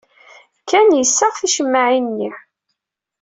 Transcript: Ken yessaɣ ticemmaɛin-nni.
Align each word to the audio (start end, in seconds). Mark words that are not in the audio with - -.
Ken 0.69 0.87
yessaɣ 0.99 1.33
ticemmaɛin-nni. 1.37 2.31